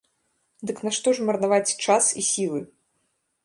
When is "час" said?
1.85-2.11